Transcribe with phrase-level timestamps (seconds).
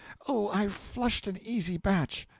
[0.27, 2.27] Oh, I've flushed an easy batch!